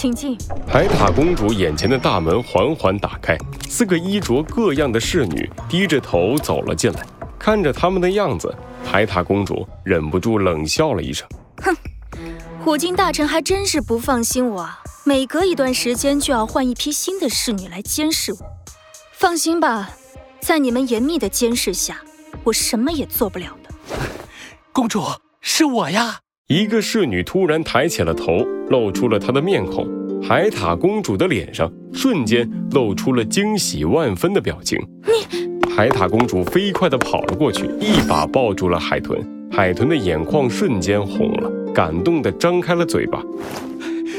[0.00, 0.34] 请进。
[0.66, 3.36] 海塔公主眼前的大门缓缓打开，
[3.68, 7.06] 四个衣着各样的侍女低着头走了进来。
[7.38, 8.50] 看着他们的样子，
[8.82, 11.28] 海塔公主忍不住冷笑了一声
[11.60, 11.76] ：“哼，
[12.64, 14.66] 虎鲸大臣还真是不放心我，
[15.04, 18.38] 每隔一段时间就要换一批新的侍女来监视我。
[19.12, 19.90] 放心吧，
[20.40, 22.00] 在你们严密的监视下，
[22.44, 23.98] 我什么也做不了的。”
[24.72, 25.04] 公主，
[25.42, 26.20] 是我呀！
[26.50, 29.86] 一个侍女突然抬起了头，露出了她的面孔。
[30.20, 34.76] 海塔公主的脸上瞬间露出了惊喜万分的表情。
[35.06, 35.70] 你。
[35.70, 39.16] 海塔公主飞快地跑了过去，一把抱住了海豚。
[39.52, 43.22] 海豚的眼眶瞬间红了，感动地张开了嘴巴。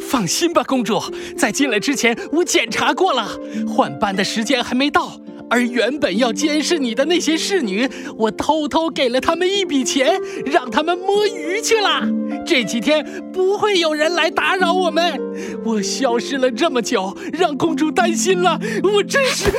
[0.00, 1.00] 放心吧，公主，
[1.36, 3.28] 在进来之前我检查过了，
[3.66, 5.10] 换班的时间还没到。
[5.52, 12.08] 而原本要监视你的那些侍女，我偷偷给了他们一笔钱，让他们摸鱼去了。
[12.46, 15.20] 这几天不会有人来打扰我们。
[15.62, 18.58] 我消失了这么久，让公主担心了。
[18.82, 19.52] 我真是……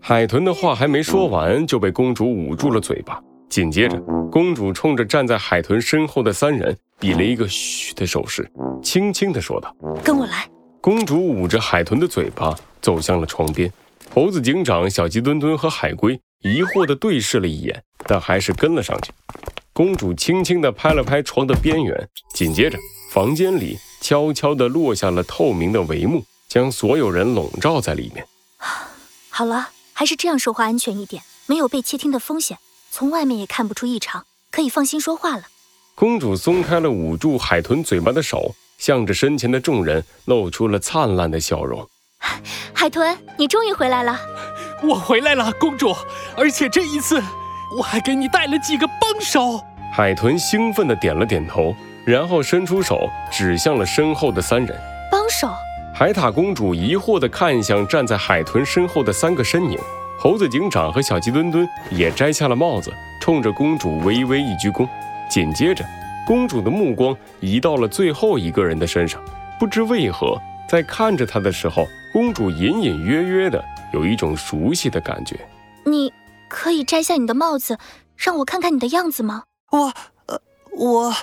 [0.00, 3.22] 海豚的话还没说完，就被公主捂住了嘴巴。
[3.48, 3.96] 紧接着，
[4.32, 8.50] 公主冲着站在海豚身后的三人比了一个“嘘”的手势，
[8.82, 9.72] 轻轻地说道
[10.02, 10.48] ：“跟我来。”
[10.82, 13.72] 公主捂着海豚的嘴巴，走向了床边。
[14.14, 19.12] 猴子警长、小鸡墩墩和海龟疑惑地对视了一眼，但还是跟了上去。
[19.72, 22.76] 公主轻轻地拍了拍床的边缘，紧接着，
[23.12, 28.26] 房间里悄悄地落下了透明的帷幕，将所有人笼罩在里面。
[29.28, 32.58] 好了，还是这样说话安全一点，没有被窃听的风险，
[32.90, 35.44] 从外面也看不出异常，可以放心说话了。
[35.94, 41.88] 公主松开了捂住海豚嘴巴的手，向着身前的众人露出了灿烂的笑容。
[42.80, 44.16] 海豚，你终于回来了！
[44.84, 45.92] 我回来了，公主，
[46.36, 47.20] 而且这一次
[47.76, 49.60] 我还给你带了几个帮手。
[49.92, 51.74] 海豚兴奋地点了点头，
[52.06, 54.80] 然后伸出手指向了身后的三人。
[55.10, 55.50] 帮手？
[55.92, 59.76] 海獭公主疑惑地看向站在海豚身后的三个身影。
[60.16, 64.88] 猴子警长和小鸡墩墩也摘下了帽子，冲着公主微微一鞠躬。
[65.28, 65.84] 紧接着，
[66.24, 69.20] 公主的目光移到了最后一个人的身上，
[69.58, 70.40] 不知为何。
[70.68, 75.38] 在看着他的时候，公主隐隐约约的有一种熟悉的感觉。
[75.84, 76.12] 你
[76.48, 77.78] 可以摘下你的帽子，
[78.16, 79.44] 让我看看你的样子吗？
[79.70, 79.92] 我，
[80.26, 80.40] 呃，
[80.76, 81.14] 我，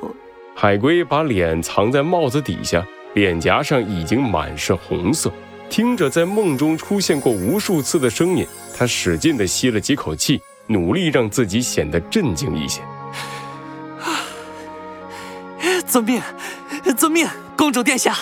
[0.00, 0.10] 我，
[0.54, 5.32] 海龟把脸藏在帽子底下，脸颊上已经满是红色。
[5.68, 12.82] 听着在梦中出现过无数次的声音，他使劲的吸了几口气，努力让自己显得镇静一些。
[15.86, 16.22] 遵命，
[16.96, 17.26] 遵命。
[17.56, 18.16] 公主殿下，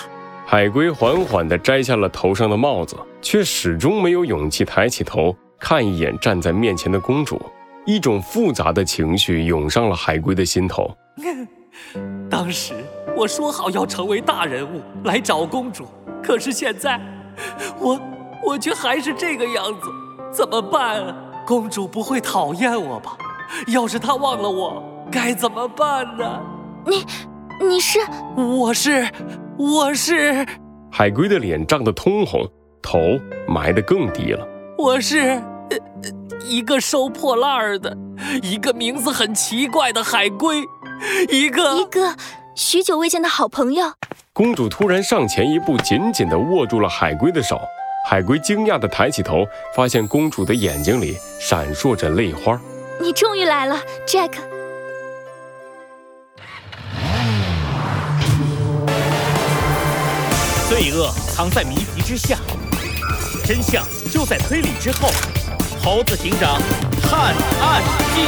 [0.51, 7.41] 海龟缓缓地摘下了头上的帽子，却始终没有勇气抬起头看一眼站在面前的公主。
[7.87, 10.93] 一种复杂的情绪涌上了海龟的心头。
[12.29, 12.75] 当时
[13.17, 15.87] 我说好要成为大人物来找公主，
[16.21, 17.01] 可是现在，
[17.79, 18.01] 我
[18.45, 19.89] 我却还是这个样子，
[20.33, 21.17] 怎么办啊？
[21.47, 23.17] 公主不会讨厌我吧？
[23.69, 24.83] 要是她忘了我，
[25.13, 26.43] 该怎么办呢？
[26.85, 27.05] 你。
[27.63, 27.99] 你是，
[28.37, 29.07] 我是，
[29.61, 30.47] 我是。
[30.91, 32.51] 海龟的脸涨得通红，
[32.81, 32.99] 头
[33.47, 34.49] 埋得更低了。
[34.79, 35.77] 我是呃
[36.47, 37.95] 一个收破烂的，
[38.43, 40.63] 一个名字很奇怪的海龟，
[41.29, 42.17] 一个一个
[42.55, 43.93] 许久未见的好朋友。
[44.33, 47.61] 公主突然上前一步，紧紧地握住了海龟的手。
[48.09, 49.45] 海龟惊讶地抬起头，
[49.77, 52.59] 发现公主的眼睛里闪烁着泪花。
[52.99, 53.77] 你终于来了
[54.07, 54.31] ，Jack。
[60.71, 62.39] 罪恶藏在谜题之下，
[63.45, 65.09] 真相就在推理之后。
[65.83, 66.61] 猴子警长
[67.03, 67.83] 探案
[68.15, 68.23] 记：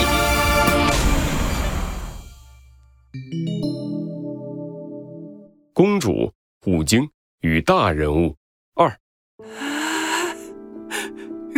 [5.73, 6.33] 公主
[6.65, 7.09] 虎鲸
[7.43, 8.35] 与大人物
[8.75, 8.93] 二。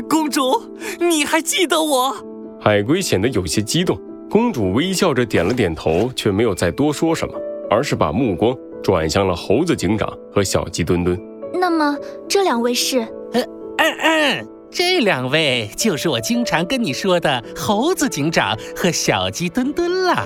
[0.07, 2.15] 公主，你还记得我？
[2.61, 3.99] 海龟显得有些激动。
[4.29, 7.35] 公主微笑着点了点头，却没有再多说什么，
[7.71, 8.55] 而是把目光。
[8.85, 11.19] 转向了猴子警长和小鸡墩墩。
[11.55, 11.97] 那么
[12.29, 12.99] 这两位是？
[13.33, 13.41] 呃
[13.79, 20.25] 嗯嗯，这两位就是我经常跟你说的猴子警长和小鸡墩墩啦。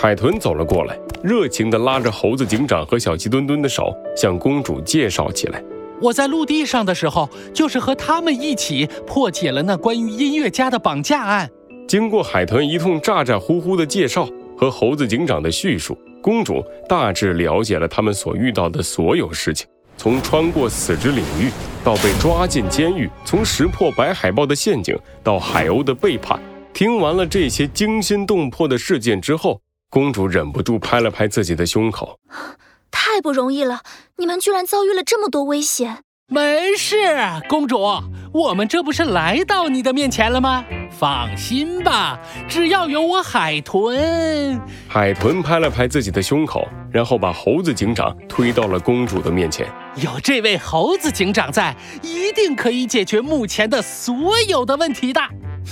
[0.00, 5.62] 海豚走了过来，热情地拉着猴子警长和小鸡墩墩的手，向公主介绍起来。
[6.00, 11.50] 我在陆地上的时候，就是和他们一起破解了那关于音乐家的绑架案。
[11.88, 14.26] 经过海豚一通咋咋呼呼的介绍
[14.62, 15.98] 和猴子警长的叙述。
[16.22, 19.66] 公主大致了解了他们所遇到的所有事情，
[19.96, 21.50] 从穿过死之领域
[21.82, 26.40] 到被抓进监狱，从识破白海豹的陷阱到海鸥的背叛。
[26.72, 29.60] 听完了这些惊心动魄的事件之后，
[29.90, 32.20] 公主忍不住拍了拍自己的胸口。
[32.92, 33.80] 太不容易了，
[34.18, 36.04] 你们居然遭遇了这么多危险。
[36.28, 36.96] 没事，
[37.48, 37.76] 公主，
[38.32, 40.64] 我们这不是来到你的面前了吗？
[41.02, 42.16] 放心吧，
[42.48, 44.62] 只要有我海豚。
[44.86, 49.66] 海豚拍了拍自己的胸口，然后把猴子警长推到了公主的面前。
[49.96, 55.20] 有这位猴子警长在，一定可以解决目前的所有的问题的。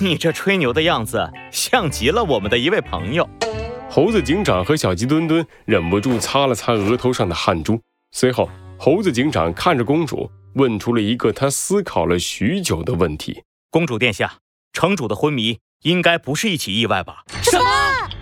[0.00, 3.24] 你这吹牛的样子，像极了我们的一位朋友。
[3.88, 7.80] 猴子警长和小鸡墩墩忍不住擦了擦额头上的汗珠。
[8.10, 10.28] 随后，猴子警长看着公主。
[10.54, 14.38] 问出了一个他思考了许久的问题：公主殿下，
[14.72, 17.24] 城主的昏迷应该不是一起意外吧？
[17.42, 17.64] 什么？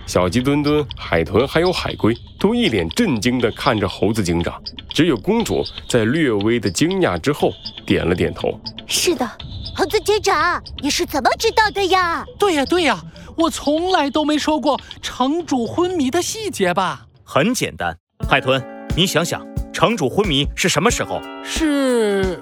[0.05, 7.51] 小鸡墩墩、海豚还有海龟都一脸震惊地看着猴子警长，只有公主在略微的惊讶之后
[7.85, 9.29] 点了点头：“是的。”
[9.75, 12.25] 猴子警长，你是怎么知道的呀？
[12.39, 12.99] 对呀，对呀，
[13.37, 17.05] 我从来都没说过城主昏迷的细节吧？
[17.23, 17.95] 很简单，
[18.27, 18.61] 海豚，
[18.97, 19.47] 你想想。
[19.71, 21.21] 城主昏迷是什么时候？
[21.43, 22.37] 是，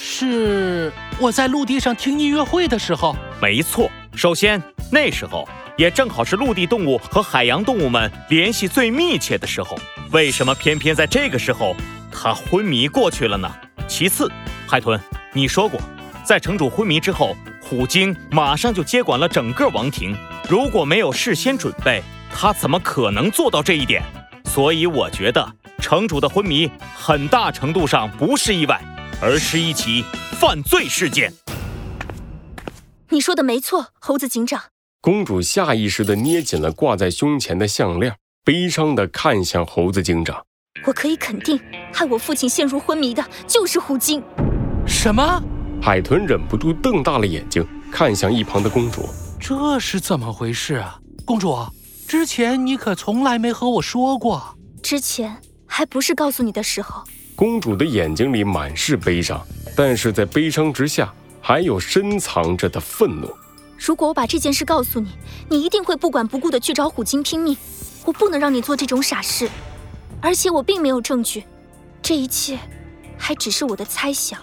[0.00, 3.16] 是我在陆地上听音乐会的时候。
[3.42, 4.62] 没错，首先
[4.92, 5.46] 那时候
[5.76, 9.76] 也正好是陆地动物和海洋动物们联系最密切的时候。
[10.12, 11.74] 为什么偏偏在这个时候
[12.12, 13.52] 他昏迷过去了呢？
[13.88, 14.30] 其次，
[14.68, 14.98] 海豚，
[15.32, 15.80] 你说过，
[16.24, 20.16] 在城主昏迷之后，虎鲸马上就接管了整个王庭。
[20.48, 22.02] 如果没有事先准备，
[22.32, 24.02] 他怎么可能做到这一点？
[24.44, 25.54] 所以我觉得。
[25.80, 28.80] 城主的昏迷很大程度上不是意外，
[29.20, 30.04] 而是一起
[30.38, 31.32] 犯罪事件。
[33.08, 34.62] 你说的没错，猴子警长。
[35.00, 40.44] 公主下意识地捏紧了挂在胸前的项链，悲伤地看向猴子警长。
[40.86, 41.60] 我可以肯定，
[41.92, 44.22] 害我父亲陷入昏迷的就是虎鲸。
[44.86, 45.42] 什么？
[45.82, 49.08] 海豚忍不住瞪大了眼睛，看向一旁的公主。
[49.40, 51.00] 这是怎么回事啊？
[51.24, 51.56] 公主，
[52.06, 54.56] 之前你可从来没和我说过。
[54.80, 55.38] 之前。
[55.70, 57.04] 还不是告诉你的时候。
[57.38, 59.40] 公主的眼睛里满是悲伤，
[59.76, 63.32] 但是在悲伤之下，还有深藏着的愤怒。
[63.78, 65.10] 如果我把这件事告诉你，
[65.48, 67.56] 你一定会不管不顾的去找虎鲸拼命。
[68.04, 69.48] 我不能让你做这种傻事，
[70.20, 71.44] 而且我并没有证据，
[72.02, 72.58] 这一切
[73.16, 74.40] 还只是我的猜想。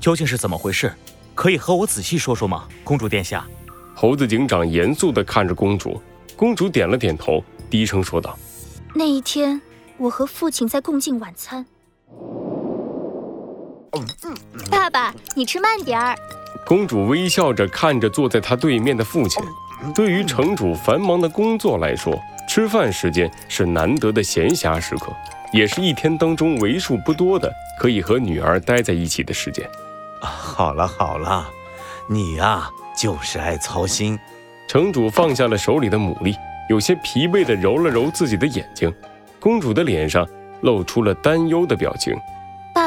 [0.00, 0.90] 究竟是怎么回事？
[1.34, 3.46] 可以和我仔细说说吗，公主殿下？
[3.94, 6.00] 猴子警长严肃地看着公主，
[6.34, 8.38] 公主点了点头，低声说道
[8.96, 9.60] ：“那一天。”
[9.98, 11.66] 我和父亲在共进晚餐。
[14.70, 16.16] 爸爸，你吃慢点儿。
[16.66, 19.42] 公主微笑着看着坐在她对面的父亲。
[19.94, 22.18] 对于城主繁忙的工作来说，
[22.48, 25.12] 吃饭时间是难得的闲暇时刻，
[25.52, 29.68] 也是一天当中为数不多的可以和女儿待在一起的时间。
[30.20, 31.48] 好了好了，
[32.08, 34.18] 你呀就是爱操心。
[34.66, 36.36] 城主放下了手里的牡蛎，
[36.68, 38.92] 有些疲惫地揉了揉自己的眼睛。
[39.38, 40.26] 公主的脸上
[40.62, 42.14] 露出了担忧的表情。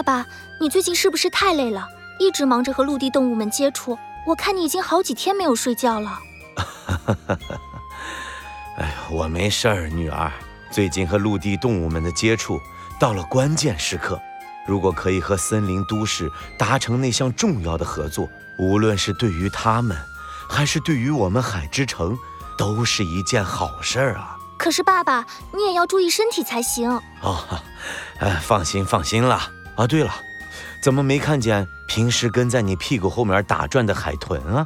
[0.01, 0.25] 爸爸，
[0.59, 1.87] 你最近是不是太累了？
[2.19, 6.19] 一直忙着和陆地动物们接触，我看你已经好几天没有睡觉了。
[8.77, 10.31] 哎呀，我没事儿，女儿。
[10.71, 12.59] 最近和陆地动物们的接触
[12.99, 14.19] 到了关键时刻，
[14.65, 18.27] 如果可以和森林都市达成那项重要的合作，
[18.57, 19.95] 无论是对于他们，
[20.49, 22.17] 还是对于我们海之城，
[22.57, 24.37] 都是一件好事儿啊。
[24.57, 26.89] 可是爸爸，你也要注意身体才行
[27.21, 27.61] 哦。
[28.19, 29.51] 哎，放心放心了。
[29.75, 30.13] 啊，对了，
[30.81, 34.65] 怎么没看见平时跟在你屁股后面打转的海豚啊？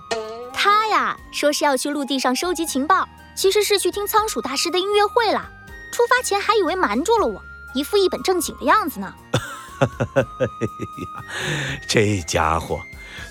[0.54, 5.50] 他呀，说是要去陆地上收集情报，其实是去听仓鼠大师的音乐会了。
[5.92, 7.42] 出发前还以为瞒住了我，
[7.74, 9.14] 一副一本正经的样子呢。
[11.88, 12.82] 这家伙，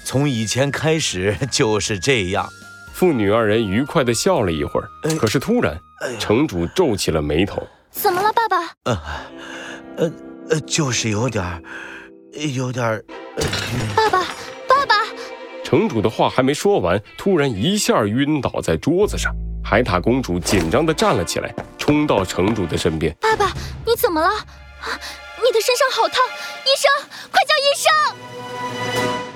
[0.04, 2.49] 从以前开始就是这样。
[2.93, 4.88] 父女二人愉快地笑了一会儿，
[5.19, 5.81] 可是突然，
[6.19, 7.66] 城主皱起了眉头。
[7.90, 8.73] 怎么了，爸爸？
[8.85, 9.00] 呃，
[9.97, 10.12] 呃，
[10.51, 11.63] 呃，就是有点儿，
[12.55, 13.05] 有点儿。
[13.97, 14.19] 爸爸，
[14.69, 14.95] 爸爸！
[15.65, 19.35] 城主的话还没说完，突然一下晕倒在桌子上。
[19.65, 23.17] 海獭公主紧张地站了起来，冲到城主的身边。
[23.21, 23.53] 爸爸，
[23.87, 24.29] 你怎么了？
[24.29, 25.01] 啊
[25.45, 26.25] 你的身上好烫，
[26.65, 26.91] 医生，
[27.31, 29.34] 快叫医生！